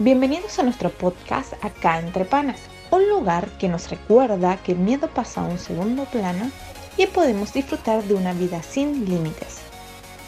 Bienvenidos 0.00 0.60
a 0.60 0.62
nuestro 0.62 0.90
podcast 0.90 1.54
Acá 1.60 1.98
entre 1.98 2.24
Panas, 2.24 2.60
un 2.92 3.08
lugar 3.08 3.48
que 3.58 3.68
nos 3.68 3.90
recuerda 3.90 4.56
que 4.62 4.70
el 4.70 4.78
miedo 4.78 5.08
pasa 5.12 5.40
a 5.40 5.44
un 5.44 5.58
segundo 5.58 6.04
plano 6.04 6.52
y 6.96 7.06
podemos 7.06 7.52
disfrutar 7.52 8.04
de 8.04 8.14
una 8.14 8.32
vida 8.32 8.62
sin 8.62 9.06
límites. 9.06 9.56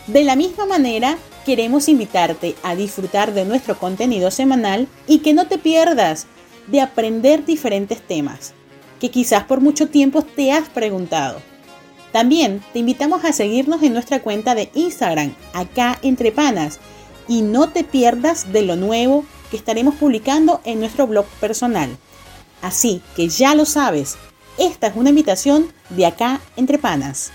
De 0.08 0.24
la 0.24 0.34
misma 0.34 0.66
manera, 0.66 1.16
queremos 1.46 1.88
invitarte 1.88 2.56
a 2.64 2.74
disfrutar 2.74 3.32
de 3.32 3.44
nuestro 3.44 3.78
contenido 3.78 4.32
semanal 4.32 4.88
y 5.06 5.20
que 5.20 5.34
no 5.34 5.46
te 5.46 5.56
pierdas 5.56 6.26
de 6.66 6.80
aprender 6.80 7.44
diferentes 7.44 8.02
temas 8.04 8.54
que 8.98 9.12
quizás 9.12 9.44
por 9.44 9.60
mucho 9.60 9.88
tiempo 9.88 10.22
te 10.22 10.50
has 10.50 10.68
preguntado. 10.68 11.40
También 12.10 12.60
te 12.72 12.80
invitamos 12.80 13.24
a 13.24 13.32
seguirnos 13.32 13.84
en 13.84 13.92
nuestra 13.92 14.20
cuenta 14.20 14.56
de 14.56 14.68
Instagram, 14.74 15.32
acá 15.54 15.96
entre 16.02 16.32
panas, 16.32 16.80
y 17.28 17.42
no 17.42 17.68
te 17.68 17.84
pierdas 17.84 18.52
de 18.52 18.62
lo 18.62 18.74
nuevo 18.74 19.24
que 19.50 19.56
estaremos 19.56 19.94
publicando 19.96 20.60
en 20.64 20.80
nuestro 20.80 21.06
blog 21.06 21.26
personal. 21.40 21.96
Así 22.62 23.02
que 23.16 23.28
ya 23.28 23.54
lo 23.54 23.64
sabes, 23.64 24.16
esta 24.58 24.88
es 24.88 24.96
una 24.96 25.10
invitación 25.10 25.72
de 25.88 26.06
acá 26.06 26.40
entre 26.56 26.78
panas. 26.78 27.32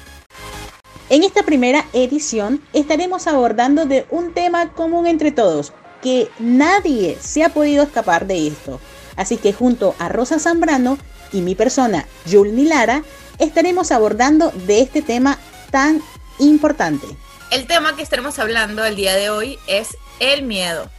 En 1.09 1.23
esta 1.23 1.43
primera 1.43 1.85
edición 1.93 2.61
estaremos 2.73 3.27
abordando 3.27 3.85
de 3.85 4.05
un 4.09 4.33
tema 4.33 4.71
común 4.73 5.05
entre 5.05 5.31
todos, 5.31 5.73
que 6.01 6.29
nadie 6.39 7.17
se 7.21 7.43
ha 7.43 7.49
podido 7.49 7.83
escapar 7.83 8.27
de 8.27 8.47
esto. 8.47 8.79
Así 9.15 9.37
que 9.37 9.53
junto 9.53 9.95
a 9.99 10.09
Rosa 10.09 10.39
Zambrano 10.39 10.97
y 11.31 11.41
mi 11.41 11.55
persona, 11.55 12.07
Jules 12.29 12.67
Lara, 12.67 13.03
estaremos 13.39 13.91
abordando 13.91 14.51
de 14.51 14.81
este 14.81 15.01
tema 15.01 15.37
tan 15.71 16.01
importante. 16.39 17.07
El 17.51 17.67
tema 17.67 17.95
que 17.95 18.01
estaremos 18.01 18.39
hablando 18.39 18.83
el 18.85 18.95
día 18.95 19.15
de 19.15 19.29
hoy 19.29 19.59
es 19.67 19.97
el 20.19 20.43
miedo, 20.43 20.89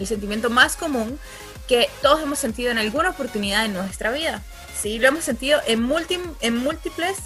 el 0.00 0.06
sentimiento 0.06 0.50
más 0.50 0.76
común 0.76 1.18
que 1.68 1.88
todos 2.02 2.22
hemos 2.22 2.38
sentido 2.38 2.70
en 2.70 2.78
alguna 2.78 3.10
oportunidad 3.10 3.64
en 3.64 3.72
nuestra 3.72 4.10
vida. 4.10 4.42
Sí, 4.80 4.98
lo 4.98 5.08
hemos 5.08 5.24
sentido 5.24 5.60
en, 5.66 5.88
en 6.40 6.56
múltiples 6.56 7.16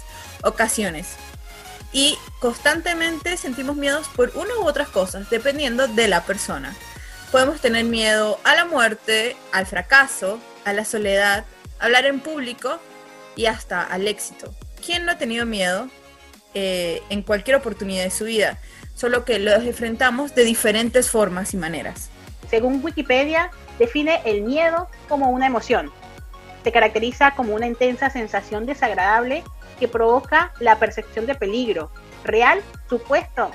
ocasiones. 0.43 1.07
Y 1.91 2.17
constantemente 2.39 3.37
sentimos 3.37 3.75
miedos 3.75 4.07
por 4.15 4.31
una 4.35 4.55
u 4.59 4.67
otras 4.67 4.89
cosas, 4.89 5.29
dependiendo 5.29 5.87
de 5.87 6.07
la 6.07 6.23
persona. 6.23 6.75
Podemos 7.31 7.59
tener 7.59 7.85
miedo 7.85 8.39
a 8.43 8.55
la 8.55 8.65
muerte, 8.65 9.35
al 9.51 9.65
fracaso, 9.65 10.39
a 10.65 10.73
la 10.73 10.85
soledad, 10.85 11.45
hablar 11.79 12.05
en 12.05 12.19
público 12.19 12.79
y 13.35 13.45
hasta 13.45 13.81
al 13.83 14.07
éxito. 14.07 14.53
¿Quién 14.85 15.05
no 15.05 15.11
ha 15.11 15.17
tenido 15.17 15.45
miedo 15.45 15.89
eh, 16.53 17.01
en 17.09 17.21
cualquier 17.21 17.57
oportunidad 17.57 18.03
de 18.03 18.11
su 18.11 18.25
vida? 18.25 18.59
Solo 18.95 19.25
que 19.25 19.39
los 19.39 19.63
enfrentamos 19.63 20.35
de 20.35 20.43
diferentes 20.43 21.09
formas 21.09 21.53
y 21.53 21.57
maneras. 21.57 22.09
Según 22.49 22.83
Wikipedia, 22.83 23.51
define 23.79 24.21
el 24.25 24.41
miedo 24.41 24.87
como 25.07 25.29
una 25.29 25.47
emoción. 25.47 25.91
Se 26.63 26.71
caracteriza 26.71 27.31
como 27.31 27.55
una 27.55 27.67
intensa 27.67 28.09
sensación 28.09 28.65
desagradable 28.65 29.43
que 29.79 29.87
provoca 29.87 30.53
la 30.59 30.79
percepción 30.79 31.25
de 31.25 31.35
peligro, 31.35 31.91
real, 32.23 32.61
supuesto, 32.89 33.51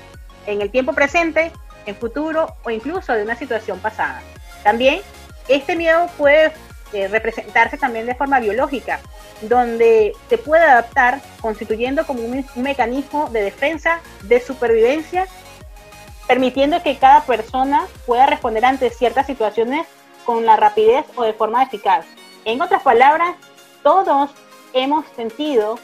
en 0.47 0.61
el 0.61 0.71
tiempo 0.71 0.93
presente, 0.93 1.51
en 1.85 1.95
futuro 1.95 2.55
o 2.63 2.69
incluso 2.69 3.13
de 3.13 3.23
una 3.23 3.35
situación 3.35 3.79
pasada. 3.79 4.21
También 4.63 5.01
este 5.47 5.75
miedo 5.75 6.07
puede 6.17 6.53
eh, 6.93 7.07
representarse 7.07 7.77
también 7.77 8.05
de 8.05 8.15
forma 8.15 8.39
biológica, 8.39 8.99
donde 9.41 10.13
se 10.29 10.37
puede 10.37 10.63
adaptar 10.63 11.21
constituyendo 11.41 12.05
como 12.05 12.23
un, 12.23 12.45
mecanismo 12.55 13.29
de 13.29 13.41
defensa, 13.41 13.99
de 14.21 14.39
supervivencia, 14.39 15.27
permitiendo 16.27 16.81
que 16.81 16.97
cada 16.97 17.23
persona 17.25 17.87
pueda 18.05 18.25
responder 18.25 18.65
ante 18.65 18.89
ciertas 18.89 19.27
situaciones 19.27 19.87
con 20.25 20.45
la 20.45 20.55
rapidez 20.55 21.05
o 21.15 21.23
de 21.23 21.33
forma 21.33 21.63
eficaz. 21.63 22.05
En 22.45 22.61
otras 22.61 22.81
palabras, 22.81 23.35
todos 23.83 24.31
hemos 24.73 25.05
sentido 25.15 25.79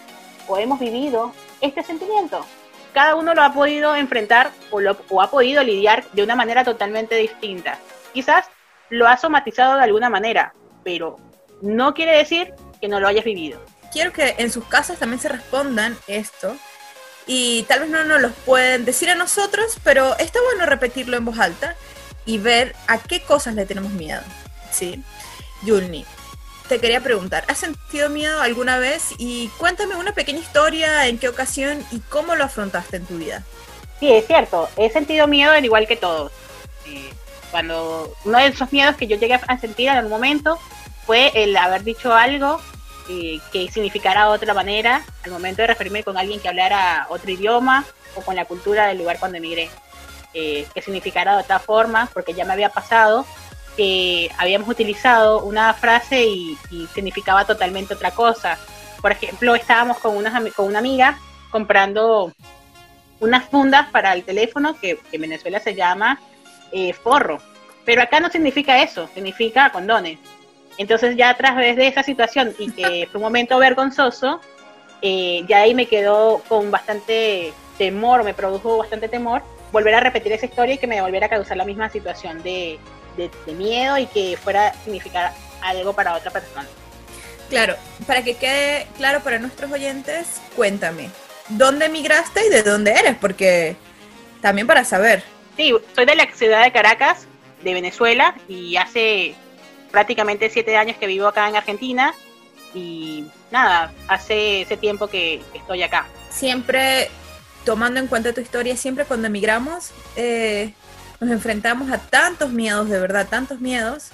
o 0.47 0.57
hemos 0.57 0.79
vivido 0.79 1.33
este 1.61 1.83
sentimiento. 1.83 2.45
Cada 2.94 3.16
uno 3.16 3.33
lo 3.33 3.44
ha 3.44 3.53
podido 3.53 3.95
enfrentar 3.95 4.51
o, 4.72 4.79
lo, 4.79 4.97
ha 5.22 5.29
podido 5.29 5.63
lidiar 5.63 6.05
de 6.13 6.23
una 6.23 6.35
manera 6.35 6.63
totalmente 6.63 7.16
distinta. 7.16 7.77
Quizás 8.13 8.45
lo 8.89 9.07
ha 9.07 9.17
somatizado 9.17 9.77
de 9.77 9.83
alguna 9.83 10.09
manera, 10.09 10.53
pero 10.83 11.17
no 11.61 11.94
quiere 11.94 12.17
decir 12.17 12.53
que 12.81 12.88
no 12.88 13.00
lo 13.00 13.07
hayas 13.07 13.25
vivido. 13.25 13.61
Quiero 13.91 14.11
que 14.11 14.35
en 14.38 14.51
sus 14.51 14.66
casas 14.66 14.97
también 14.97 15.19
se 15.19 15.29
respondan 15.29 15.97
esto 16.07 16.56
y 17.28 17.63
tal 17.63 17.81
vez 17.81 17.90
no 17.90 18.03
nos 18.03 18.22
lo 18.22 18.31
pueden 18.31 18.85
decir 18.85 19.09
a 19.09 19.16
nosotros, 19.16 19.78
pero 19.84 20.18
está 20.18 20.40
bueno 20.41 20.66
repetirlo 20.66 21.18
en 21.18 21.25
voz 21.25 21.40
alta 21.40 21.75
y 22.25 22.38
ver 22.38 22.75
a 22.88 22.97
qué 22.97 23.22
cosas 23.22 23.56
le 23.56 23.66
tenemos 23.66 23.91
miedo. 23.91 24.22
¿sí? 24.72 25.03
Yulni, 25.63 26.06
te 26.68 26.80
quería 26.80 27.02
preguntar, 27.02 27.44
¿has 27.47 27.57
sentido 27.57 28.09
miedo 28.09 28.41
alguna 28.41 28.78
vez? 28.78 29.13
Y 29.18 29.50
cuéntame 29.57 29.96
una 29.96 30.13
pequeña 30.13 30.40
historia, 30.40 31.07
en 31.07 31.18
qué 31.18 31.28
ocasión 31.30 31.84
y 31.91 32.00
cómo 32.00 32.35
lo 32.35 32.46
afrontaste 32.46 32.97
en 32.97 33.06
tu 33.06 33.18
vida. 33.18 33.44
Sí, 34.00 34.12
es 34.12 34.28
cierto, 34.28 34.69
he 34.78 34.90
sentido 34.90 35.28
miedo 35.28 35.51
al 35.51 35.66
igual 35.66 35.88
que 35.88 35.97
todos. 35.97 36.31
Cuando 37.51 38.16
uno 38.24 38.38
de 38.38 38.47
esos 38.47 38.72
miedos 38.72 38.96
que 38.96 39.07
yo 39.07 39.18
llegué 39.18 39.34
a 39.34 39.59
sentir 39.59 39.90
en 39.90 39.97
algún 39.97 40.12
momento 40.12 40.59
fue 41.06 41.31
el 41.34 41.57
haber 41.57 41.84
dicho 41.84 42.13
algo 42.13 42.62
eh, 43.09 43.39
que 43.51 43.69
significara 43.71 44.29
otra 44.29 44.53
manera 44.53 45.03
al 45.25 45.31
momento 45.31 45.61
de 45.61 45.67
referirme 45.67 46.03
con 46.03 46.17
alguien 46.17 46.39
que 46.39 46.47
hablara 46.47 47.07
otro 47.09 47.31
idioma 47.31 47.83
o 48.15 48.21
con 48.21 48.35
la 48.35 48.45
cultura 48.45 48.87
del 48.87 48.99
lugar 48.99 49.19
cuando 49.19 49.37
emigré. 49.37 49.69
Eh, 50.35 50.67
que 50.75 50.81
significara 50.83 51.35
de 51.35 51.41
otra 51.41 51.57
forma, 51.57 52.07
porque 52.13 52.35
ya 52.35 52.45
me 52.45 52.53
había 52.53 52.69
pasado 52.69 53.25
que 53.75 54.29
habíamos 54.37 54.69
utilizado 54.69 55.41
una 55.41 55.73
frase 55.73 56.23
y, 56.23 56.57
significaba 56.93 57.45
totalmente 57.45 57.95
otra 57.95 58.11
cosa. 58.11 58.59
Por 59.01 59.11
ejemplo, 59.11 59.55
estábamos 59.55 59.97
con 59.97 60.15
una, 60.15 60.39
con 60.51 60.67
una 60.67 60.79
amiga 60.79 61.17
comprando 61.49 62.31
unas 63.19 63.45
fundas 63.49 63.89
para 63.89 64.13
el 64.13 64.23
teléfono 64.23 64.79
que, 64.79 64.99
en 65.11 65.21
Venezuela 65.21 65.59
se 65.59 65.73
llama 65.73 66.19
eh, 66.71 66.93
forro, 66.93 67.39
pero 67.83 68.03
acá 68.03 68.19
no 68.19 68.29
significa 68.29 68.83
eso, 68.83 69.09
significa 69.13 69.71
condones. 69.71 70.19
Entonces 70.79 71.17
ya 71.17 71.29
a 71.29 71.38
través 71.38 71.75
de 71.75 71.88
esa 71.88 72.01
situación 72.01 72.56
y 72.57 72.72
que 72.72 73.07
fue 73.12 73.19
un 73.19 73.23
momento 73.23 73.59
vergonzoso, 73.59 74.41
eh, 75.03 75.44
ya 75.47 75.59
ahí 75.59 75.75
me 75.75 75.85
quedó 75.85 76.41
con 76.47 76.72
bastante 76.72 77.53
temor, 77.78 78.23
me 78.23 78.34
produjo 78.34 78.78
bastante 78.78 79.07
temor 79.07 79.44
volver 79.72 79.94
a 79.94 80.00
repetir 80.00 80.31
esa 80.31 80.45
historia 80.45 80.75
y 80.75 80.78
que 80.78 80.88
me 80.88 81.01
volviera 81.01 81.28
a 81.28 81.29
causar 81.29 81.57
la 81.57 81.66
misma 81.66 81.89
situación 81.89 82.41
de, 82.41 82.79
miedo 83.57 83.97
y 83.97 84.07
que 84.07 84.38
fuera 84.41 84.69
a 84.69 84.73
significar 84.73 85.34
algo 85.62 85.94
para 85.94 86.16
otra 86.16 86.31
persona. 86.31 86.66
Claro, 87.50 87.75
para 88.07 88.23
que 88.23 88.35
quede 88.35 88.88
claro 88.95 89.19
para 89.22 89.39
nuestros 89.39 89.69
oyentes, 89.72 90.39
cuéntame, 90.56 91.09
¿dónde 91.50 91.88
emigraste 91.88 92.45
y 92.45 92.50
de 92.50 92.63
dónde 92.63 92.91
eres? 92.91 93.18
Porque 93.19 93.75
también 94.41 94.68
para 94.68 94.85
saber. 94.85 95.23
Sí, 95.57 95.73
soy 95.94 96.06
de 96.06 96.16
la 96.16 96.28
ciudad 96.34 96.63
de 96.63 96.72
Caracas, 96.72 97.28
de 97.62 97.73
Venezuela, 97.73 98.35
y 98.47 98.78
hace 98.78 99.35
prácticamente 99.91 100.50
siete 100.50 100.77
años 100.77 100.97
que 100.97 101.07
vivo 101.07 101.27
acá 101.27 101.47
en 101.47 101.55
Argentina 101.55 102.13
y 102.73 103.25
nada, 103.51 103.91
hace 104.07 104.61
ese 104.61 104.77
tiempo 104.77 105.07
que 105.07 105.41
estoy 105.53 105.83
acá. 105.83 106.07
Siempre 106.29 107.09
tomando 107.66 108.00
en 108.00 108.07
cuenta 108.07 108.33
tu 108.33 108.41
historia, 108.41 108.77
siempre 108.77 109.05
cuando 109.05 109.27
emigramos 109.27 109.91
eh, 110.16 110.73
nos 111.19 111.31
enfrentamos 111.31 111.91
a 111.91 111.97
tantos 111.97 112.51
miedos, 112.51 112.89
de 112.89 113.00
verdad, 113.00 113.27
tantos 113.27 113.59
miedos, 113.59 114.09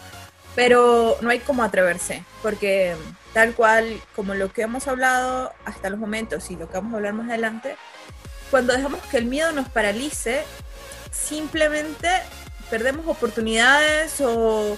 pero 0.55 1.17
no 1.21 1.29
hay 1.29 1.39
como 1.39 1.63
atreverse, 1.63 2.23
porque 2.41 2.95
tal 3.33 3.53
cual 3.53 4.01
como 4.15 4.33
lo 4.33 4.51
que 4.51 4.63
hemos 4.63 4.87
hablado 4.87 5.53
hasta 5.65 5.89
los 5.89 5.99
momentos 5.99 6.49
y 6.49 6.55
lo 6.55 6.67
que 6.67 6.77
vamos 6.77 6.93
a 6.93 6.97
hablar 6.97 7.13
más 7.13 7.29
adelante, 7.29 7.75
cuando 8.49 8.73
dejamos 8.73 9.01
que 9.11 9.17
el 9.17 9.25
miedo 9.25 9.51
nos 9.51 9.69
paralice, 9.69 10.43
simplemente 11.11 12.09
perdemos 12.69 13.05
oportunidades 13.07 14.19
o 14.21 14.77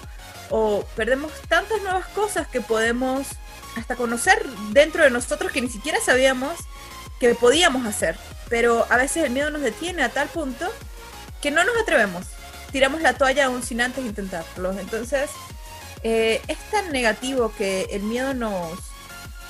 o 0.49 0.85
perdemos 0.95 1.31
tantas 1.47 1.81
nuevas 1.81 2.05
cosas 2.07 2.47
que 2.47 2.61
podemos 2.61 3.27
hasta 3.75 3.95
conocer 3.95 4.43
dentro 4.71 5.03
de 5.03 5.11
nosotros 5.11 5.51
que 5.51 5.61
ni 5.61 5.69
siquiera 5.69 5.99
sabíamos 6.01 6.57
que 7.19 7.35
podíamos 7.35 7.85
hacer. 7.85 8.17
Pero 8.49 8.85
a 8.89 8.97
veces 8.97 9.23
el 9.23 9.31
miedo 9.31 9.49
nos 9.49 9.61
detiene 9.61 10.03
a 10.03 10.09
tal 10.09 10.27
punto 10.29 10.67
que 11.41 11.51
no 11.51 11.63
nos 11.63 11.77
atrevemos. 11.77 12.25
Tiramos 12.71 13.01
la 13.01 13.13
toalla 13.13 13.45
aún 13.45 13.63
sin 13.63 13.81
antes 13.81 14.05
intentarlo. 14.05 14.77
Entonces, 14.79 15.29
eh, 16.03 16.41
es 16.47 16.57
tan 16.71 16.91
negativo 16.91 17.51
que 17.57 17.87
el 17.91 18.03
miedo 18.03 18.33
nos, 18.33 18.79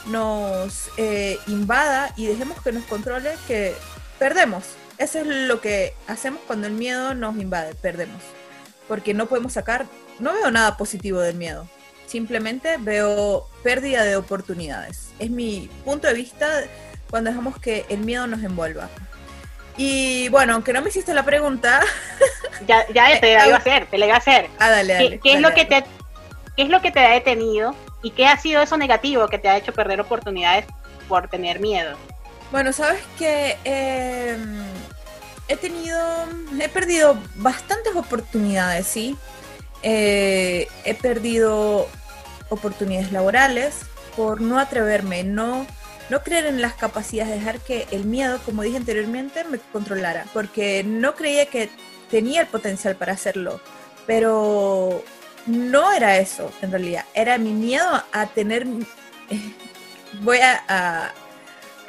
nos 0.07 0.89
eh, 0.97 1.39
invada 1.47 2.13
y 2.15 2.25
dejemos 2.27 2.61
que 2.61 2.71
nos 2.71 2.85
controle 2.85 3.35
que 3.47 3.75
perdemos. 4.19 4.63
Eso 4.97 5.19
es 5.19 5.27
lo 5.27 5.61
que 5.61 5.94
hacemos 6.07 6.41
cuando 6.47 6.67
el 6.67 6.73
miedo 6.73 7.13
nos 7.13 7.35
invade, 7.38 7.75
perdemos. 7.75 8.21
Porque 8.88 9.13
no 9.13 9.27
podemos 9.27 9.53
sacar 9.53 9.85
no 10.19 10.33
veo 10.33 10.51
nada 10.51 10.77
positivo 10.77 11.19
del 11.19 11.35
miedo. 11.35 11.67
Simplemente 12.05 12.77
veo 12.79 13.47
pérdida 13.63 14.03
de 14.03 14.15
oportunidades. 14.15 15.09
Es 15.19 15.29
mi 15.29 15.69
punto 15.83 16.07
de 16.07 16.13
vista 16.13 16.47
cuando 17.09 17.29
dejamos 17.29 17.59
que 17.59 17.85
el 17.89 17.99
miedo 17.99 18.27
nos 18.27 18.43
envuelva. 18.43 18.89
Y 19.77 20.29
bueno, 20.29 20.53
aunque 20.53 20.73
no 20.73 20.81
me 20.81 20.89
hiciste 20.89 21.13
la 21.13 21.23
pregunta, 21.23 21.81
Ya, 22.65 22.87
ya 22.93 23.07
te 23.19 23.35
la 23.35 23.47
iba 23.47 23.55
a 23.55 23.59
hacer, 23.59 23.85
te 23.87 23.97
la 23.97 24.05
iba 24.05 24.15
a 24.15 24.19
hacer. 24.19 24.49
Ah, 24.59 24.69
dale, 24.69 24.93
dale, 24.93 25.19
¿Qué, 25.19 25.33
es 25.33 25.41
dale, 25.41 25.49
lo 25.49 25.55
que 25.55 25.65
te, 25.65 25.83
¿Qué 26.55 26.63
es 26.63 26.69
lo 26.69 26.81
que 26.81 26.91
te 26.91 26.99
ha 26.99 27.11
detenido 27.11 27.75
y 28.01 28.11
qué 28.11 28.25
ha 28.25 28.37
sido 28.37 28.61
eso 28.61 28.77
negativo 28.77 29.27
que 29.27 29.37
te 29.37 29.49
ha 29.49 29.57
hecho 29.57 29.73
perder 29.73 30.01
oportunidades 30.01 30.65
por 31.07 31.29
tener 31.29 31.59
miedo? 31.59 31.95
Bueno, 32.51 32.73
sabes 32.73 33.01
que 33.17 33.57
eh, 33.65 34.37
he 35.47 35.57
tenido, 35.57 35.99
he 36.59 36.69
perdido 36.69 37.17
bastantes 37.35 37.95
oportunidades, 37.95 38.87
¿sí? 38.87 39.17
Eh, 39.83 40.68
he 40.85 40.94
perdido 40.95 41.88
oportunidades 42.50 43.12
laborales 43.12 43.75
por 44.15 44.41
no 44.41 44.59
atreverme, 44.59 45.24
no, 45.24 45.68
no 46.09 46.24
creer 46.24 46.45
en 46.47 46.62
las 46.62 46.74
capacidades, 46.74 47.33
dejar 47.35 47.59
que 47.59 47.88
el 47.91 48.06
miedo, 48.06 48.39
como 48.45 48.63
dije 48.63 48.77
anteriormente, 48.77 49.44
me 49.44 49.59
controlara, 49.59 50.25
porque 50.33 50.83
no 50.83 51.15
creía 51.15 51.45
que 51.47 51.69
tenía 52.09 52.41
el 52.41 52.47
potencial 52.47 52.95
para 52.95 53.13
hacerlo, 53.13 53.62
pero 54.07 55.03
no 55.45 55.91
era 55.94 56.18
eso 56.18 56.51
en 56.62 56.71
realidad, 56.71 57.06
era 57.13 57.38
mi 57.38 57.51
miedo 57.53 58.03
a 58.12 58.25
tener, 58.27 58.65
voy 60.21 60.39
a, 60.39 60.63
a- 60.68 61.13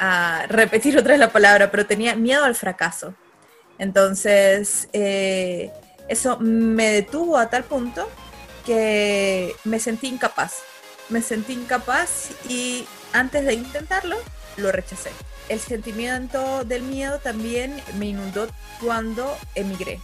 a 0.01 0.47
repetir 0.47 0.97
otra 0.97 1.13
vez 1.13 1.21
la 1.21 1.33
palabra, 1.33 1.71
pero 1.71 1.85
tenía 1.87 2.15
miedo 2.15 2.45
al 2.45 2.55
fracaso. 2.55 3.15
Entonces, 3.79 4.89
eh, 4.93 5.73
eso 6.09 6.39
me 6.41 6.91
detuvo 6.91 7.39
a 7.39 7.51
tal 7.51 7.65
punto 7.65 8.09
que 8.67 9.55
me 9.65 9.79
sentí 9.79 10.09
incapaz. 10.09 10.57
Me 11.09 11.23
sentí 11.23 11.55
incapaz 11.55 12.31
y 12.49 12.87
antes 13.13 13.45
de 13.45 13.55
intentarlo, 13.55 14.17
lo 14.57 14.73
rechacé. 14.73 15.11
El 15.49 15.61
sentimiento 15.61 16.65
del 16.65 16.83
miedo 16.83 17.19
también 17.19 17.81
me 17.99 18.07
inundó 18.07 18.47
cuando 18.81 19.37
emigré. 19.55 20.01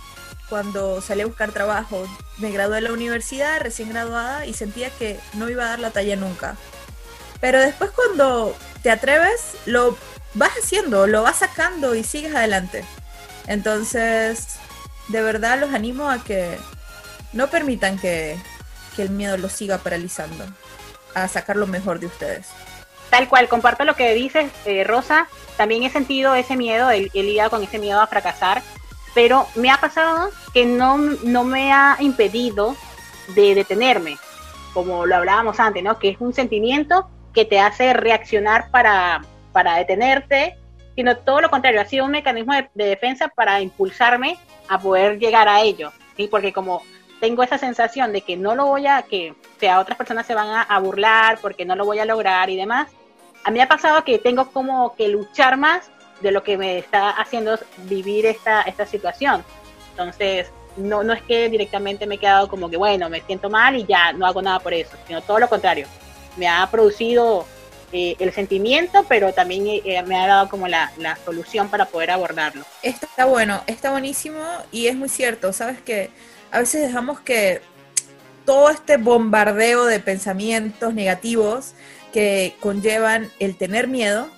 Cuando 0.48 1.00
salí 1.02 1.22
a 1.22 1.26
buscar 1.26 1.52
trabajo, 1.52 2.06
me 2.38 2.50
gradué 2.50 2.76
de 2.76 2.82
la 2.82 2.92
universidad, 2.92 3.60
recién 3.60 3.90
graduada, 3.90 4.46
y 4.46 4.54
sentía 4.54 4.90
que 4.90 5.18
no 5.34 5.48
iba 5.50 5.64
a 5.64 5.70
dar 5.70 5.80
la 5.80 5.90
talla 5.90 6.16
nunca. 6.16 6.56
Pero 7.40 7.60
después 7.60 7.90
cuando 7.90 8.56
te 8.82 8.90
atreves, 8.90 9.56
lo 9.66 9.96
vas 10.34 10.52
haciendo, 10.52 11.06
lo 11.06 11.22
vas 11.22 11.38
sacando 11.38 11.94
y 11.94 12.04
sigues 12.04 12.34
adelante. 12.34 12.84
Entonces, 13.46 14.56
de 15.08 15.22
verdad 15.22 15.58
los 15.58 15.74
animo 15.74 16.10
a 16.10 16.22
que 16.22 16.58
no 17.32 17.48
permitan 17.48 17.98
que, 17.98 18.36
que 18.96 19.02
el 19.02 19.10
miedo 19.10 19.36
los 19.36 19.52
siga 19.52 19.78
paralizando, 19.78 20.44
a 21.14 21.28
sacar 21.28 21.56
lo 21.56 21.66
mejor 21.66 22.00
de 22.00 22.06
ustedes. 22.06 22.48
Tal 23.10 23.28
cual, 23.28 23.48
comparto 23.48 23.84
lo 23.84 23.94
que 23.94 24.14
dices, 24.14 24.50
eh, 24.64 24.84
Rosa. 24.84 25.28
También 25.56 25.84
he 25.84 25.90
sentido 25.90 26.34
ese 26.34 26.56
miedo, 26.56 26.90
he, 26.90 27.10
he 27.14 27.22
lidiado 27.22 27.50
con 27.50 27.62
ese 27.62 27.78
miedo 27.78 28.00
a 28.00 28.06
fracasar, 28.06 28.62
pero 29.14 29.46
me 29.54 29.70
ha 29.70 29.76
pasado 29.76 30.30
que 30.52 30.64
no, 30.64 30.98
no 30.98 31.44
me 31.44 31.72
ha 31.72 31.96
impedido 32.00 32.76
de 33.34 33.54
detenerme, 33.54 34.18
como 34.72 35.06
lo 35.06 35.16
hablábamos 35.16 35.60
antes, 35.60 35.82
¿no? 35.82 35.98
Que 35.98 36.10
es 36.10 36.16
un 36.18 36.32
sentimiento 36.32 37.08
que 37.32 37.44
te 37.44 37.60
hace 37.60 37.92
reaccionar 37.92 38.70
para, 38.70 39.22
para 39.52 39.76
detenerte, 39.76 40.56
sino 40.96 41.16
todo 41.18 41.40
lo 41.40 41.50
contrario, 41.50 41.80
ha 41.80 41.86
sido 41.86 42.04
un 42.04 42.12
mecanismo 42.12 42.52
de 42.52 42.84
defensa 42.84 43.28
para 43.28 43.60
impulsarme 43.60 44.38
a 44.68 44.78
poder 44.78 45.18
llegar 45.18 45.48
a 45.48 45.62
ello, 45.62 45.92
¿sí? 46.16 46.28
Porque 46.28 46.52
como 46.52 46.82
tengo 47.20 47.42
esa 47.42 47.58
sensación 47.58 48.12
de 48.12 48.20
que 48.20 48.36
no 48.36 48.54
lo 48.54 48.66
voy 48.66 48.86
a, 48.86 49.02
que 49.02 49.34
sea, 49.58 49.80
otras 49.80 49.96
personas 49.96 50.26
se 50.26 50.34
van 50.34 50.64
a, 50.68 50.78
burlar 50.78 51.38
porque 51.40 51.64
no 51.64 51.76
lo 51.76 51.84
voy 51.84 51.98
a 51.98 52.04
lograr 52.04 52.50
y 52.50 52.56
demás, 52.56 52.90
a 53.44 53.50
mí 53.50 53.60
ha 53.60 53.68
pasado 53.68 54.04
que 54.04 54.18
tengo 54.18 54.50
como 54.50 54.94
que 54.94 55.08
luchar 55.08 55.56
más 55.56 55.90
de 56.20 56.32
lo 56.32 56.42
que 56.42 56.56
me 56.56 56.78
está 56.78 57.10
haciendo 57.10 57.58
vivir 57.84 58.26
esta, 58.26 58.62
esta 58.62 58.86
situación. 58.86 59.44
Entonces, 59.90 60.50
no, 60.76 61.02
no 61.02 61.12
es 61.12 61.22
que 61.22 61.48
directamente 61.48 62.06
me 62.06 62.16
he 62.16 62.18
quedado 62.18 62.48
como 62.48 62.68
que, 62.68 62.76
bueno, 62.76 63.08
me 63.08 63.20
siento 63.20 63.48
mal 63.48 63.76
y 63.76 63.84
ya 63.84 64.12
no 64.12 64.26
hago 64.26 64.42
nada 64.42 64.58
por 64.58 64.74
eso, 64.74 64.96
sino 65.06 65.22
todo 65.22 65.38
lo 65.38 65.48
contrario. 65.48 65.86
Me 66.36 66.48
ha 66.48 66.66
producido 66.70 67.46
eh, 67.94 68.16
el 68.18 68.32
sentimiento, 68.32 69.04
pero 69.08 69.32
también 69.32 69.64
eh, 69.66 70.02
me 70.02 70.16
ha 70.16 70.26
dado 70.26 70.48
como 70.48 70.68
la, 70.68 70.92
la 70.98 71.16
solución 71.24 71.68
para 71.68 71.86
poder 71.86 72.10
abordarlo. 72.10 72.64
Está 72.82 73.24
bueno, 73.24 73.62
está 73.66 73.90
buenísimo 73.90 74.42
y 74.72 74.86
es 74.88 74.96
muy 74.96 75.08
cierto, 75.08 75.52
sabes 75.52 75.80
que 75.80 76.10
a 76.50 76.60
veces 76.60 76.82
dejamos 76.82 77.20
que 77.20 77.60
todo 78.44 78.70
este 78.70 78.96
bombardeo 78.96 79.86
de 79.86 80.00
pensamientos 80.00 80.94
negativos 80.94 81.74
que 82.12 82.54
conllevan 82.60 83.30
el 83.40 83.56
tener 83.56 83.88
miedo, 83.88 84.28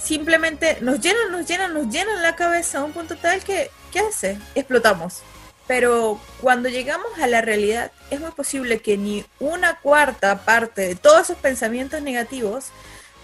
simplemente 0.00 0.78
nos 0.80 1.00
llenan, 1.00 1.32
nos 1.32 1.46
llenan, 1.46 1.74
nos 1.74 1.88
llenan 1.88 2.22
la 2.22 2.36
cabeza 2.36 2.78
a 2.78 2.84
un 2.84 2.92
punto 2.92 3.16
tal 3.16 3.42
que, 3.42 3.70
¿qué 3.92 4.00
hace? 4.00 4.38
Explotamos. 4.54 5.22
Pero 5.66 6.20
cuando 6.40 6.68
llegamos 6.68 7.08
a 7.20 7.26
la 7.26 7.40
realidad, 7.40 7.90
es 8.10 8.20
muy 8.20 8.30
posible 8.30 8.78
que 8.78 8.96
ni 8.96 9.24
una 9.40 9.80
cuarta 9.80 10.44
parte 10.44 10.82
de 10.82 10.94
todos 10.94 11.22
esos 11.22 11.38
pensamientos 11.38 12.02
negativos 12.02 12.66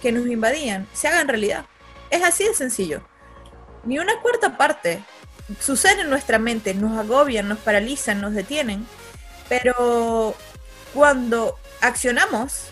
que 0.03 0.11
nos 0.11 0.27
invadían 0.27 0.87
se 0.93 1.07
hagan 1.07 1.27
realidad. 1.27 1.65
Es 2.11 2.21
así 2.23 2.43
de 2.43 2.53
sencillo. 2.53 3.01
Ni 3.85 3.97
una 3.97 4.21
cuarta 4.21 4.55
parte 4.57 5.01
sucede 5.59 6.01
en 6.01 6.09
nuestra 6.09 6.37
mente, 6.37 6.73
nos 6.75 6.97
agobian, 6.99 7.47
nos 7.47 7.57
paralizan, 7.59 8.21
nos 8.21 8.33
detienen. 8.33 8.85
Pero 9.49 10.35
cuando 10.93 11.57
accionamos, 11.81 12.65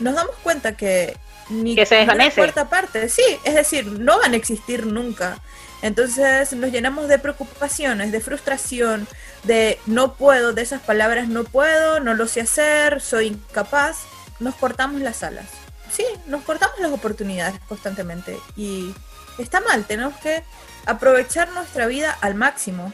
nos 0.00 0.14
damos 0.14 0.34
cuenta 0.42 0.76
que 0.76 1.16
ni 1.50 1.74
Que 1.76 1.86
se 1.86 1.96
ni 1.96 2.02
una 2.02 2.12
desvanece. 2.14 2.36
cuarta 2.36 2.68
parte, 2.68 3.08
sí, 3.08 3.22
es 3.44 3.54
decir, 3.54 3.86
no 3.86 4.18
van 4.18 4.32
a 4.32 4.36
existir 4.36 4.86
nunca. 4.86 5.38
Entonces 5.80 6.52
nos 6.54 6.72
llenamos 6.72 7.08
de 7.08 7.18
preocupaciones, 7.18 8.10
de 8.12 8.20
frustración, 8.20 9.06
de 9.44 9.78
no 9.86 10.14
puedo, 10.14 10.52
de 10.52 10.62
esas 10.62 10.82
palabras 10.82 11.28
no 11.28 11.44
puedo, 11.44 12.00
no 12.00 12.14
lo 12.14 12.26
sé 12.26 12.40
hacer, 12.40 13.00
soy 13.00 13.28
incapaz. 13.28 13.98
Nos 14.40 14.54
cortamos 14.56 15.00
las 15.00 15.22
alas. 15.22 15.46
Sí, 15.98 16.06
nos 16.26 16.42
cortamos 16.42 16.78
las 16.78 16.92
oportunidades 16.92 17.58
constantemente. 17.66 18.38
Y 18.56 18.94
está 19.36 19.60
mal, 19.60 19.84
tenemos 19.84 20.14
que 20.18 20.44
aprovechar 20.86 21.50
nuestra 21.50 21.88
vida 21.88 22.16
al 22.20 22.36
máximo, 22.36 22.92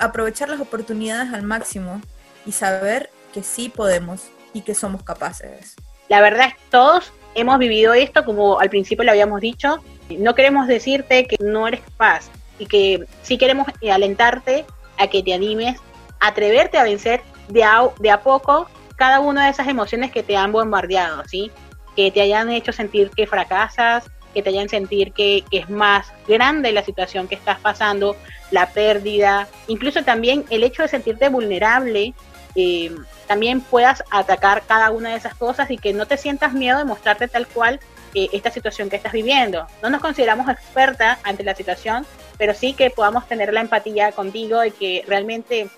aprovechar 0.00 0.48
las 0.48 0.58
oportunidades 0.58 1.32
al 1.32 1.44
máximo 1.44 2.00
y 2.44 2.50
saber 2.50 3.08
que 3.32 3.44
sí 3.44 3.68
podemos 3.68 4.22
y 4.52 4.62
que 4.62 4.74
somos 4.74 5.04
capaces. 5.04 5.76
La 6.08 6.20
verdad 6.20 6.48
es 6.48 6.54
que 6.54 6.60
todos 6.72 7.12
hemos 7.36 7.60
vivido 7.60 7.94
esto, 7.94 8.24
como 8.24 8.58
al 8.58 8.68
principio 8.68 9.04
lo 9.04 9.12
habíamos 9.12 9.40
dicho. 9.40 9.78
No 10.10 10.34
queremos 10.34 10.66
decirte 10.66 11.28
que 11.28 11.36
no 11.38 11.68
eres 11.68 11.82
capaz 11.82 12.30
y 12.58 12.66
que 12.66 13.06
sí 13.22 13.38
queremos 13.38 13.68
eh, 13.80 13.92
alentarte 13.92 14.66
a 14.98 15.06
que 15.06 15.22
te 15.22 15.34
animes, 15.34 15.78
a 16.18 16.26
atreverte 16.26 16.78
a 16.78 16.82
vencer 16.82 17.22
de 17.46 17.62
a, 17.62 17.82
de 18.00 18.10
a 18.10 18.22
poco 18.22 18.68
cada 18.96 19.20
una 19.20 19.44
de 19.44 19.52
esas 19.52 19.68
emociones 19.68 20.10
que 20.10 20.24
te 20.24 20.36
han 20.36 20.50
bombardeado, 20.50 21.22
¿sí? 21.28 21.52
Que 21.96 22.10
te 22.10 22.20
hayan 22.20 22.50
hecho 22.50 22.72
sentir 22.72 23.10
que 23.10 23.26
fracasas, 23.26 24.10
que 24.32 24.42
te 24.42 24.50
hayan 24.50 24.68
sentir 24.68 25.12
que, 25.12 25.44
es 25.50 25.68
más 25.68 26.12
grande 26.26 26.72
la 26.72 26.84
situación 26.84 27.28
que 27.28 27.34
estás 27.34 27.58
pasando, 27.60 28.16
la 28.50 28.70
pérdida, 28.70 29.48
incluso 29.68 30.02
también 30.02 30.44
el 30.50 30.64
hecho 30.64 30.82
de 30.82 30.88
sentirte 30.88 31.28
vulnerable 31.28 32.14
eh, 32.54 32.94
también 33.26 33.62
puedas 33.62 34.04
atacar 34.10 34.62
cada 34.66 34.90
una 34.90 35.10
de 35.10 35.16
esas 35.16 35.34
cosas 35.34 35.70
y 35.70 35.78
que 35.78 35.94
no 35.94 36.06
te 36.06 36.18
sientas 36.18 36.52
miedo 36.52 36.78
de 36.78 36.84
mostrarte 36.84 37.28
tal 37.28 37.46
cual 37.46 37.80
eh, 38.14 38.28
esta 38.32 38.50
situación 38.50 38.90
que 38.90 38.96
estás 38.96 39.12
viviendo. 39.12 39.66
No 39.82 39.88
nos 39.88 40.02
consideramos 40.02 40.48
experta 40.50 41.18
ante 41.24 41.44
la 41.44 41.54
situación, 41.54 42.04
pero 42.36 42.52
sí 42.52 42.74
que 42.74 42.90
podamos 42.90 43.26
tener 43.26 43.52
la 43.54 43.62
empatía 43.62 44.12
contigo 44.12 44.62
y 44.64 44.70
que 44.70 45.02
realmente 45.06 45.68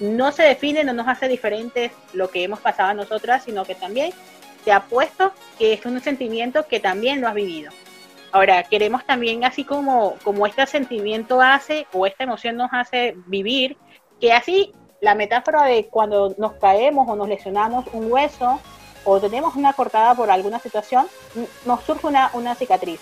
no 0.00 0.32
se 0.32 0.42
define, 0.42 0.84
no 0.84 0.94
nos 0.94 1.06
hace 1.06 1.28
diferentes 1.28 1.92
lo 2.14 2.30
que 2.30 2.44
hemos 2.44 2.60
pasado 2.60 2.88
a 2.88 2.94
nosotras, 2.94 3.44
sino 3.44 3.64
que 3.66 3.74
también 3.74 4.12
te 4.64 4.72
apuesto 4.72 5.32
que 5.58 5.72
es 5.72 5.84
un 5.84 6.00
sentimiento 6.00 6.66
que 6.66 6.80
también 6.80 7.20
lo 7.20 7.28
has 7.28 7.34
vivido. 7.34 7.70
Ahora, 8.32 8.62
queremos 8.62 9.04
también, 9.04 9.44
así 9.44 9.64
como, 9.64 10.14
como 10.24 10.46
este 10.46 10.66
sentimiento 10.66 11.40
hace 11.40 11.86
o 11.92 12.06
esta 12.06 12.24
emoción 12.24 12.56
nos 12.56 12.70
hace 12.72 13.14
vivir, 13.26 13.76
que 14.20 14.32
así 14.32 14.72
la 15.00 15.14
metáfora 15.14 15.64
de 15.64 15.88
cuando 15.88 16.34
nos 16.38 16.52
caemos 16.54 17.08
o 17.08 17.16
nos 17.16 17.28
lesionamos 17.28 17.86
un 17.92 18.10
hueso 18.10 18.60
o 19.04 19.20
tenemos 19.20 19.56
una 19.56 19.72
cortada 19.72 20.14
por 20.14 20.30
alguna 20.30 20.60
situación, 20.60 21.06
nos 21.66 21.82
surge 21.82 22.06
una, 22.06 22.30
una 22.32 22.54
cicatriz. 22.54 23.00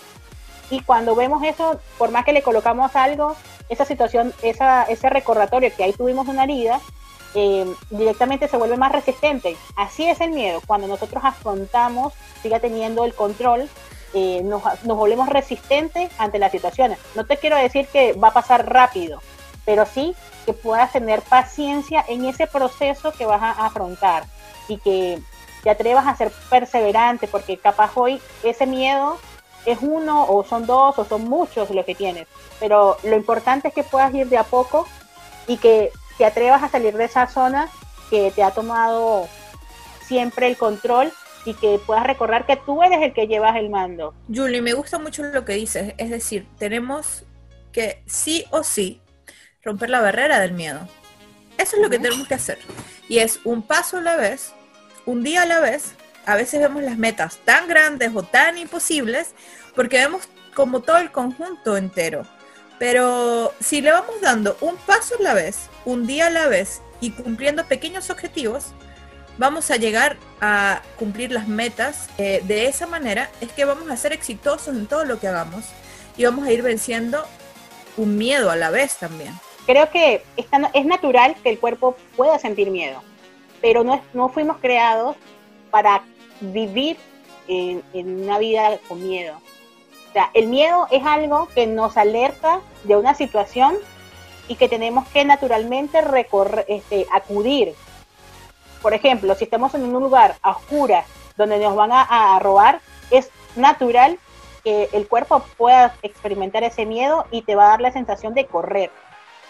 Y 0.69 0.81
cuando 0.81 1.15
vemos 1.15 1.43
eso, 1.43 1.79
por 1.97 2.11
más 2.11 2.25
que 2.25 2.33
le 2.33 2.41
colocamos 2.41 2.95
algo, 2.95 3.35
esa 3.69 3.85
situación, 3.85 4.33
esa, 4.41 4.83
ese 4.83 5.09
recordatorio 5.09 5.71
que 5.75 5.83
ahí 5.83 5.93
tuvimos 5.93 6.27
una 6.27 6.43
herida, 6.43 6.81
eh, 7.33 7.65
directamente 7.89 8.47
se 8.47 8.57
vuelve 8.57 8.77
más 8.77 8.91
resistente. 8.91 9.55
Así 9.75 10.07
es 10.07 10.21
el 10.21 10.31
miedo. 10.31 10.61
Cuando 10.65 10.87
nosotros 10.87 11.23
afrontamos, 11.23 12.13
siga 12.41 12.59
teniendo 12.59 13.05
el 13.05 13.13
control, 13.13 13.69
eh, 14.13 14.41
nos, 14.43 14.63
nos 14.83 14.97
volvemos 14.97 15.29
resistentes 15.29 16.11
ante 16.17 16.39
las 16.39 16.51
situaciones. 16.51 16.99
No 17.15 17.25
te 17.25 17.37
quiero 17.37 17.55
decir 17.55 17.87
que 17.87 18.13
va 18.13 18.29
a 18.29 18.33
pasar 18.33 18.71
rápido, 18.71 19.21
pero 19.65 19.85
sí 19.85 20.15
que 20.45 20.53
puedas 20.53 20.91
tener 20.91 21.21
paciencia 21.21 22.03
en 22.07 22.25
ese 22.25 22.47
proceso 22.47 23.13
que 23.13 23.25
vas 23.25 23.41
a 23.41 23.51
afrontar 23.65 24.25
y 24.67 24.77
que 24.77 25.21
te 25.63 25.69
atrevas 25.69 26.07
a 26.07 26.17
ser 26.17 26.31
perseverante, 26.49 27.27
porque 27.27 27.57
capaz 27.57 27.91
hoy 27.95 28.19
ese 28.43 28.65
miedo 28.65 29.17
es 29.65 29.77
uno 29.81 30.25
o 30.27 30.43
son 30.43 30.65
dos 30.65 30.97
o 30.97 31.05
son 31.05 31.25
muchos 31.25 31.69
los 31.69 31.85
que 31.85 31.95
tienes, 31.95 32.27
pero 32.59 32.97
lo 33.03 33.15
importante 33.15 33.67
es 33.67 33.73
que 33.73 33.83
puedas 33.83 34.13
ir 34.13 34.27
de 34.27 34.37
a 34.37 34.43
poco 34.43 34.87
y 35.47 35.57
que 35.57 35.91
te 36.17 36.25
atrevas 36.25 36.63
a 36.63 36.69
salir 36.69 36.95
de 36.95 37.05
esa 37.05 37.27
zona 37.27 37.69
que 38.09 38.31
te 38.31 38.43
ha 38.43 38.51
tomado 38.51 39.27
siempre 40.05 40.47
el 40.47 40.57
control 40.57 41.11
y 41.45 41.53
que 41.55 41.79
puedas 41.85 42.05
recordar 42.05 42.45
que 42.45 42.57
tú 42.57 42.83
eres 42.83 43.01
el 43.01 43.13
que 43.13 43.27
llevas 43.27 43.55
el 43.55 43.69
mando. 43.69 44.13
Julie, 44.33 44.61
me 44.61 44.73
gusta 44.73 44.99
mucho 44.99 45.23
lo 45.23 45.45
que 45.45 45.53
dices, 45.53 45.93
es 45.97 46.09
decir, 46.09 46.47
tenemos 46.57 47.23
que 47.71 48.03
sí 48.05 48.45
o 48.51 48.63
sí 48.63 49.01
romper 49.63 49.89
la 49.89 50.01
barrera 50.01 50.39
del 50.39 50.53
miedo. 50.53 50.87
Eso 51.57 51.75
es 51.75 51.81
lo 51.81 51.89
que 51.89 51.99
tenemos 51.99 52.27
que 52.27 52.33
hacer. 52.33 52.59
Y 53.07 53.19
es 53.19 53.39
un 53.43 53.61
paso 53.61 53.97
a 53.97 54.01
la 54.01 54.15
vez, 54.15 54.53
un 55.05 55.23
día 55.23 55.43
a 55.43 55.45
la 55.45 55.59
vez. 55.59 55.95
A 56.25 56.35
veces 56.35 56.59
vemos 56.59 56.83
las 56.83 56.97
metas 56.97 57.37
tan 57.45 57.67
grandes 57.67 58.11
o 58.13 58.23
tan 58.23 58.57
imposibles 58.57 59.33
porque 59.75 59.97
vemos 59.97 60.29
como 60.53 60.81
todo 60.81 60.97
el 60.97 61.11
conjunto 61.11 61.77
entero. 61.77 62.23
Pero 62.81 63.53
si 63.59 63.79
le 63.79 63.91
vamos 63.91 64.21
dando 64.21 64.57
un 64.59 64.75
paso 64.75 65.13
a 65.19 65.21
la 65.21 65.35
vez, 65.35 65.69
un 65.85 66.07
día 66.07 66.25
a 66.25 66.29
la 66.31 66.47
vez 66.47 66.81
y 66.99 67.11
cumpliendo 67.11 67.63
pequeños 67.67 68.09
objetivos, 68.09 68.73
vamos 69.37 69.69
a 69.69 69.75
llegar 69.75 70.17
a 70.41 70.81
cumplir 70.97 71.31
las 71.31 71.47
metas. 71.47 72.09
Eh, 72.17 72.41
de 72.43 72.65
esa 72.65 72.87
manera 72.87 73.29
es 73.39 73.51
que 73.51 73.65
vamos 73.65 73.87
a 73.91 73.97
ser 73.97 74.13
exitosos 74.13 74.75
en 74.75 74.87
todo 74.87 75.05
lo 75.05 75.19
que 75.19 75.27
hagamos 75.27 75.65
y 76.17 76.25
vamos 76.25 76.47
a 76.47 76.51
ir 76.51 76.63
venciendo 76.63 77.23
un 77.97 78.17
miedo 78.17 78.49
a 78.49 78.55
la 78.55 78.71
vez 78.71 78.97
también. 78.97 79.35
Creo 79.67 79.91
que 79.91 80.23
es 80.35 80.85
natural 80.87 81.35
que 81.43 81.51
el 81.51 81.59
cuerpo 81.59 81.95
pueda 82.17 82.39
sentir 82.39 82.71
miedo, 82.71 83.03
pero 83.61 83.83
no, 83.83 84.03
no 84.15 84.29
fuimos 84.29 84.57
creados 84.57 85.17
para 85.69 86.01
vivir 86.39 86.97
en, 87.47 87.83
en 87.93 88.23
una 88.23 88.39
vida 88.39 88.79
con 88.87 89.07
miedo. 89.07 89.39
O 90.11 90.13
sea, 90.13 90.29
el 90.33 90.47
miedo 90.47 90.89
es 90.91 91.05
algo 91.05 91.47
que 91.55 91.65
nos 91.67 91.95
alerta 91.95 92.59
de 92.83 92.97
una 92.97 93.13
situación 93.13 93.77
y 94.49 94.55
que 94.55 94.67
tenemos 94.67 95.07
que 95.07 95.23
naturalmente 95.23 96.03
este, 96.67 97.07
acudir. 97.13 97.73
Por 98.81 98.93
ejemplo, 98.93 99.33
si 99.35 99.45
estamos 99.45 99.73
en 99.73 99.83
un 99.83 100.03
lugar 100.03 100.35
a 100.41 100.51
oscuras 100.51 101.05
donde 101.37 101.59
nos 101.59 101.77
van 101.77 101.93
a, 101.93 102.35
a 102.35 102.39
robar, 102.39 102.81
es 103.09 103.29
natural 103.55 104.19
que 104.65 104.89
el 104.91 105.07
cuerpo 105.07 105.45
pueda 105.57 105.95
experimentar 106.01 106.65
ese 106.65 106.85
miedo 106.85 107.25
y 107.31 107.43
te 107.43 107.55
va 107.55 107.67
a 107.67 107.69
dar 107.69 107.81
la 107.81 107.93
sensación 107.93 108.33
de 108.33 108.47
correr. 108.47 108.91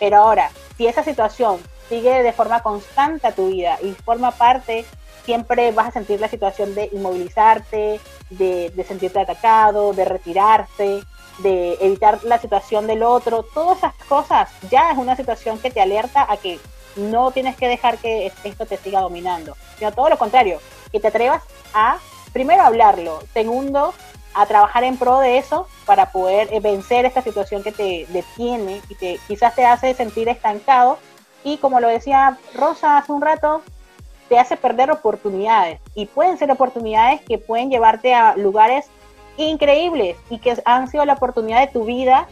Pero 0.01 0.17
ahora, 0.17 0.49
si 0.77 0.87
esa 0.87 1.03
situación 1.03 1.59
sigue 1.87 2.23
de 2.23 2.33
forma 2.33 2.63
constante 2.63 3.27
a 3.27 3.33
tu 3.33 3.49
vida 3.49 3.77
y 3.83 3.91
forma 3.91 4.31
parte, 4.31 4.83
siempre 5.25 5.71
vas 5.73 5.89
a 5.89 5.91
sentir 5.91 6.19
la 6.19 6.27
situación 6.27 6.73
de 6.73 6.89
inmovilizarte, 6.91 7.99
de, 8.31 8.85
sentirte 8.87 9.19
atacado, 9.19 9.93
de 9.93 10.05
retirarte, 10.05 11.03
de 11.37 11.77
evitar 11.81 12.23
la 12.23 12.39
situación 12.39 12.87
del 12.87 13.03
otro, 13.03 13.43
todas 13.43 13.77
esas 13.77 13.93
cosas 14.09 14.49
ya 14.71 14.89
es 14.89 14.97
una 14.97 15.15
situación 15.15 15.59
que 15.59 15.69
te 15.69 15.79
alerta 15.79 16.25
a 16.27 16.37
que 16.37 16.59
no 16.95 17.29
tienes 17.29 17.55
que 17.55 17.67
dejar 17.67 17.99
que 17.99 18.31
esto 18.43 18.65
te 18.65 18.77
siga 18.77 19.01
dominando, 19.01 19.55
sino 19.77 19.91
todo 19.91 20.09
lo 20.09 20.17
contrario, 20.17 20.59
que 20.91 20.99
te 20.99 21.09
atrevas 21.09 21.43
a, 21.75 21.99
primero, 22.33 22.63
hablarlo, 22.63 23.19
segundo, 23.35 23.93
a 24.33 24.45
trabajar 24.45 24.83
en 24.83 24.97
pro 24.97 25.19
de 25.19 25.37
eso 25.37 25.67
para 25.85 26.11
poder 26.11 26.49
eh, 26.51 26.59
vencer 26.59 27.05
esta 27.05 27.21
situación 27.21 27.63
que 27.63 27.71
te 27.71 28.05
detiene 28.09 28.81
y 28.89 28.95
te, 28.95 29.19
quizás 29.27 29.55
te 29.55 29.65
hace 29.65 29.93
sentir 29.93 30.29
estancado 30.29 30.97
y 31.43 31.57
como 31.57 31.79
lo 31.79 31.87
decía 31.87 32.37
Rosa 32.53 32.97
hace 32.97 33.11
un 33.11 33.21
rato, 33.21 33.61
te 34.29 34.39
hace 34.39 34.55
perder 34.55 34.91
oportunidades 34.91 35.79
y 35.95 36.05
pueden 36.05 36.37
ser 36.37 36.51
oportunidades 36.51 37.21
que 37.21 37.37
pueden 37.37 37.69
llevarte 37.69 38.13
a 38.13 38.35
lugares 38.37 38.85
increíbles 39.37 40.17
y 40.29 40.39
que 40.39 40.55
han 40.65 40.87
sido 40.87 41.05
la 41.05 41.13
oportunidad 41.13 41.59
de 41.59 41.67
tu 41.67 41.85
vida, 41.85 42.27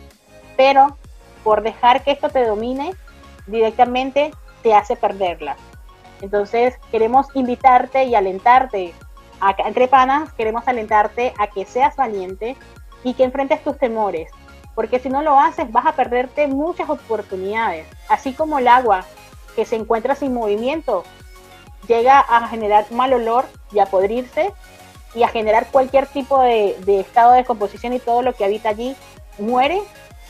pero 0.55 0.97
por 1.43 1.61
dejar 1.61 2.03
que 2.03 2.11
esto 2.11 2.29
te 2.29 2.45
domine 2.45 2.93
directamente 3.47 4.31
te 4.63 4.73
hace 4.73 4.95
perderla. 4.95 5.57
Entonces 6.21 6.75
queremos 6.91 7.27
invitarte 7.33 8.03
y 8.05 8.15
alentarte 8.15 8.93
a, 9.41 9.55
entre 9.65 9.87
panas, 9.87 10.31
queremos 10.33 10.67
alentarte 10.67 11.33
a 11.37 11.47
que 11.47 11.65
seas 11.65 11.95
valiente 11.95 12.55
y 13.03 13.13
que 13.13 13.23
enfrentes 13.23 13.63
tus 13.63 13.77
temores, 13.77 14.29
porque 14.75 14.99
si 14.99 15.09
no 15.09 15.21
lo 15.21 15.39
haces 15.39 15.71
vas 15.71 15.85
a 15.85 15.93
perderte 15.93 16.47
muchas 16.47 16.89
oportunidades, 16.89 17.87
así 18.09 18.33
como 18.33 18.59
el 18.59 18.67
agua 18.67 19.05
que 19.55 19.65
se 19.65 19.75
encuentra 19.75 20.15
sin 20.15 20.33
movimiento 20.33 21.03
llega 21.87 22.19
a 22.19 22.47
generar 22.47 22.91
mal 22.91 23.13
olor 23.13 23.45
y 23.71 23.79
a 23.79 23.87
podrirse 23.87 24.53
y 25.15 25.23
a 25.23 25.27
generar 25.27 25.67
cualquier 25.71 26.05
tipo 26.05 26.39
de, 26.41 26.77
estado 26.99 27.31
de 27.31 27.37
descomposición 27.37 27.93
y 27.93 27.99
todo 27.99 28.21
lo 28.21 28.33
que 28.33 28.45
habita 28.45 28.69
allí 28.69 28.95
muere, 29.39 29.81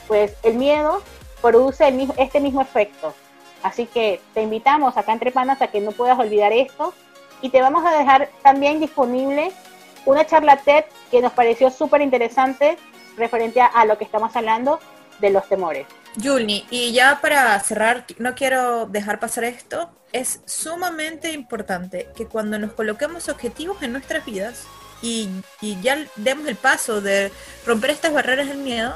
pues 0.07 0.35
el 0.43 0.55
miedo 0.55 1.01
produce 1.41 1.93
este 2.17 2.39
mismo 2.39 2.61
efecto. 2.61 3.13
Así 3.61 3.85
que 3.85 4.21
te 4.33 4.41
invitamos 4.41 4.95
acá 4.95 5.11
entre 5.11 5.31
panas 5.31 5.61
a 5.61 5.67
que 5.67 5.81
no 5.81 5.91
puedas 5.91 6.17
olvidar 6.17 6.53
esto 6.53 6.93
y 7.41 7.49
te 7.49 7.61
vamos 7.61 7.85
a 7.85 7.97
dejar 7.97 8.29
también 8.43 8.79
disponible 8.79 9.51
una 10.05 10.25
charla 10.25 10.57
TED 10.57 10.85
que 11.11 11.21
nos 11.21 11.33
pareció 11.33 11.69
súper 11.69 12.01
interesante 12.01 12.77
referente 13.17 13.61
a, 13.61 13.85
lo 13.85 13.97
que 13.97 14.05
estamos 14.05 14.35
hablando 14.35 14.79
de 15.19 15.29
los 15.29 15.47
temores. 15.47 15.85
Julni, 16.21 16.65
y 16.69 16.91
ya 16.93 17.19
para 17.21 17.59
cerrar, 17.59 18.05
no 18.17 18.33
quiero 18.33 18.85
dejar 18.85 19.19
pasar 19.19 19.43
esto. 19.43 19.91
Es 20.11 20.41
sumamente 20.45 21.31
importante 21.33 22.09
que 22.15 22.25
cuando 22.25 22.57
nos 22.57 22.73
coloquemos 22.73 23.29
objetivos 23.29 23.83
en 23.83 23.91
nuestras 23.91 24.25
vidas 24.25 24.65
y 25.01 25.29
ya 25.81 25.97
demos 26.15 26.47
el 26.47 26.55
paso 26.55 26.99
de 27.01 27.31
romper 27.65 27.91
estas 27.91 28.13
barreras 28.13 28.47
del 28.47 28.57
miedo, 28.57 28.95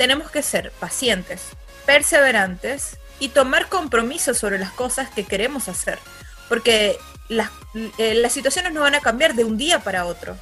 tenemos 0.00 0.30
que 0.30 0.42
ser 0.42 0.72
pacientes, 0.80 1.50
perseverantes 1.84 2.98
y 3.18 3.28
tomar 3.28 3.68
compromisos 3.68 4.38
sobre 4.38 4.58
las 4.58 4.72
cosas 4.72 5.10
que 5.10 5.24
queremos 5.24 5.68
hacer. 5.68 5.98
Porque 6.48 6.98
las, 7.30 7.50
eh, 7.96 8.14
las 8.14 8.32
situaciones 8.32 8.72
no 8.72 8.82
van 8.82 8.94
a 8.94 9.00
cambiar 9.00 9.34
de 9.34 9.44
un 9.44 9.56
día 9.56 9.78
para 9.78 10.04
otro. 10.04 10.36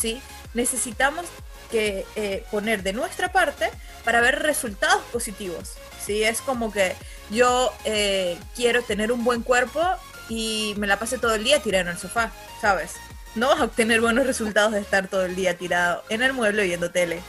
¿sí? 0.00 0.22
Necesitamos 0.54 1.26
que 1.70 2.06
eh, 2.16 2.44
poner 2.50 2.82
de 2.82 2.94
nuestra 2.94 3.30
parte 3.30 3.68
para 4.04 4.20
ver 4.20 4.40
resultados 4.42 5.02
positivos. 5.12 5.74
¿sí? 6.02 6.22
Es 6.22 6.40
como 6.40 6.72
que 6.72 6.94
yo 7.30 7.74
eh, 7.84 8.38
quiero 8.54 8.82
tener 8.82 9.12
un 9.12 9.24
buen 9.24 9.42
cuerpo 9.42 9.82
y 10.28 10.74
me 10.78 10.86
la 10.86 10.98
pase 10.98 11.18
todo 11.18 11.34
el 11.34 11.44
día 11.44 11.60
tirado 11.60 11.82
en 11.82 11.88
el 11.88 11.98
sofá, 11.98 12.30
¿sabes? 12.60 12.94
No 13.34 13.48
vas 13.48 13.60
a 13.60 13.64
obtener 13.64 14.00
buenos 14.00 14.26
resultados 14.26 14.72
de 14.72 14.80
estar 14.80 15.08
todo 15.08 15.24
el 15.24 15.34
día 15.34 15.58
tirado 15.58 16.04
en 16.08 16.22
el 16.22 16.32
mueble 16.32 16.64
viendo 16.64 16.90
tele. 16.90 17.20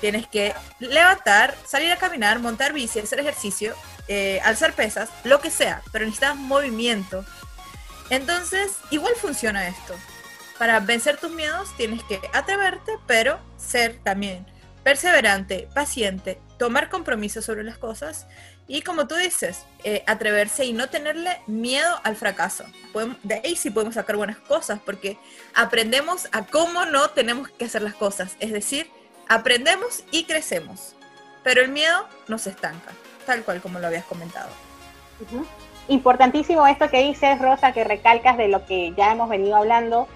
Tienes 0.00 0.26
que 0.26 0.54
levantar, 0.78 1.56
salir 1.66 1.90
a 1.90 1.96
caminar, 1.96 2.38
montar 2.38 2.72
bici, 2.74 3.00
hacer 3.00 3.20
ejercicio, 3.20 3.74
eh, 4.08 4.40
alzar 4.44 4.74
pesas, 4.74 5.08
lo 5.24 5.40
que 5.40 5.50
sea, 5.50 5.82
pero 5.90 6.04
necesitas 6.04 6.36
movimiento. 6.36 7.24
Entonces, 8.10 8.72
igual 8.90 9.14
funciona 9.16 9.68
esto 9.68 9.94
para 10.58 10.80
vencer 10.80 11.16
tus 11.18 11.30
miedos 11.30 11.74
tienes 11.76 12.02
que 12.04 12.20
atreverte, 12.32 12.98
pero 13.06 13.38
ser 13.56 13.98
también 14.02 14.46
perseverante, 14.82 15.68
paciente, 15.74 16.40
tomar 16.58 16.88
compromisos 16.88 17.44
sobre 17.44 17.64
las 17.64 17.76
cosas 17.76 18.26
y 18.68 18.82
como 18.82 19.06
tú 19.06 19.14
dices, 19.14 19.64
eh, 19.84 20.02
atreverse 20.06 20.64
y 20.64 20.72
no 20.72 20.88
tenerle 20.88 21.40
miedo 21.46 22.00
al 22.04 22.16
fracaso. 22.16 22.64
de 23.22 23.40
ahí 23.44 23.54
sí 23.56 23.70
podemos 23.70 23.94
sacar 23.94 24.16
buenas 24.16 24.38
cosas 24.38 24.80
porque 24.84 25.18
aprendemos 25.54 26.28
a 26.32 26.46
cómo 26.46 26.84
no 26.84 27.10
tenemos 27.10 27.48
que 27.50 27.66
hacer 27.66 27.82
las 27.82 27.94
cosas. 27.94 28.36
Es 28.40 28.52
decir, 28.52 28.90
aprendemos 29.28 30.02
y 30.10 30.24
crecemos. 30.24 30.94
Pero 31.44 31.62
el 31.62 31.68
miedo 31.68 32.08
nos 32.26 32.48
estanca, 32.48 32.90
tal 33.24 33.44
cual 33.44 33.60
como 33.60 33.78
lo 33.78 33.86
habías 33.86 34.04
comentado. 34.04 34.50
Importantísimo 35.88 36.66
esto 36.66 36.90
que 36.90 37.02
dices, 37.02 37.38
Rosa, 37.40 37.72
que 37.72 37.84
recalcas 37.84 38.36
de 38.36 38.48
lo 38.48 38.66
que 38.66 38.92
ya 38.96 39.12
hemos 39.12 39.28
venido 39.28 39.56
hablando 39.56 40.08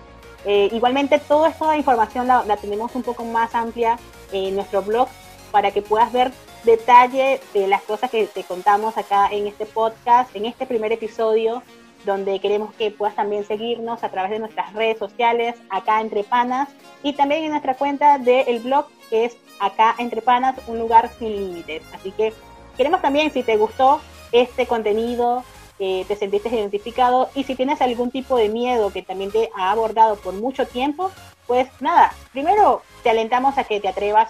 eh, 0.44 0.68
igualmente, 0.72 1.18
toda 1.18 1.50
esta 1.50 1.76
información 1.76 2.26
la, 2.26 2.56
tenemos 2.56 2.94
un 2.94 3.02
poco 3.02 3.24
más 3.24 3.54
amplia 3.54 3.98
en 4.32 4.54
nuestro 4.54 4.82
blog 4.82 5.08
para 5.50 5.70
que 5.70 5.82
puedas 5.82 6.12
ver 6.12 6.32
detalle 6.64 7.40
de 7.52 7.66
las 7.66 7.82
cosas 7.82 8.10
que 8.10 8.26
te 8.26 8.44
contamos 8.44 8.96
acá 8.96 9.28
en 9.30 9.46
este 9.46 9.66
podcast, 9.66 10.34
en 10.34 10.46
este 10.46 10.66
primer 10.66 10.92
episodio, 10.92 11.62
donde 12.04 12.38
queremos 12.38 12.74
que 12.74 12.90
puedas 12.90 13.14
también 13.14 13.44
seguirnos 13.44 14.02
a 14.02 14.08
través 14.08 14.30
de 14.30 14.38
nuestras 14.38 14.72
redes 14.72 14.98
sociales, 14.98 15.56
acá 15.68 16.00
entre 16.00 16.24
panas, 16.24 16.68
y 17.02 17.12
también 17.12 17.44
en 17.44 17.50
nuestra 17.50 17.74
cuenta 17.74 18.18
del 18.18 18.60
blog, 18.60 18.86
que 19.10 19.26
es 19.26 19.36
acá 19.58 19.94
entre 19.98 20.22
panas, 20.22 20.56
un 20.66 20.78
lugar 20.78 21.10
sin 21.18 21.32
límites. 21.32 21.82
Así 21.92 22.12
que 22.12 22.32
queremos 22.76 23.02
también, 23.02 23.30
si 23.32 23.42
te 23.42 23.56
gustó 23.56 24.00
este 24.32 24.66
contenido, 24.66 25.44
te 25.80 26.14
sentiste 26.14 26.50
identificado 26.50 27.30
y 27.34 27.44
si 27.44 27.54
tienes 27.54 27.80
algún 27.80 28.10
tipo 28.10 28.36
de 28.36 28.50
miedo 28.50 28.92
que 28.92 29.02
también 29.02 29.30
te 29.30 29.48
ha 29.56 29.70
abordado 29.70 30.16
por 30.16 30.34
mucho 30.34 30.66
tiempo, 30.66 31.10
pues 31.46 31.68
nada, 31.80 32.12
primero 32.32 32.82
te 33.02 33.08
alentamos 33.08 33.56
a 33.56 33.64
que 33.64 33.80
te 33.80 33.88
atrevas 33.88 34.28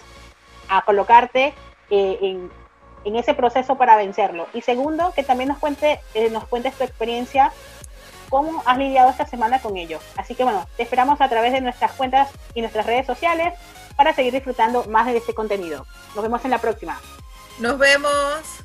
a 0.69 0.83
colocarte 0.83 1.53
eh, 1.89 2.17
en, 2.21 2.51
en, 3.03 3.15
ese 3.17 3.33
proceso 3.33 3.75
para 3.75 3.97
vencerlo. 3.97 4.47
Y 4.53 4.61
segundo, 4.61 5.11
que 5.13 5.23
también 5.23 5.49
nos, 5.49 5.59
cuente, 5.59 5.99
eh, 6.13 6.29
nos 6.29 6.47
cuentes 6.47 6.73
tu 6.75 6.85
experiencia, 6.85 7.51
cómo 8.29 8.63
has 8.65 8.77
lidiado 8.77 9.09
esta 9.09 9.27
semana 9.27 9.61
con 9.61 9.75
ello. 9.75 9.99
Así 10.15 10.33
que 10.33 10.45
bueno, 10.45 10.65
te 10.77 10.83
esperamos 10.83 11.19
a 11.19 11.27
través 11.27 11.51
de 11.51 11.59
nuestras 11.59 11.91
cuentas 11.91 12.29
y 12.55 12.61
nuestras 12.61 12.85
redes 12.85 13.05
sociales 13.05 13.53
para 13.97 14.15
seguir 14.15 14.31
disfrutando 14.31 14.85
más 14.85 15.05
de 15.07 15.17
este 15.17 15.35
contenido. 15.35 15.85
Nos 16.15 16.23
vemos 16.23 16.43
en 16.45 16.51
la 16.51 16.59
próxima. 16.59 16.99
Nos 17.59 17.77
vemos. 17.77 18.63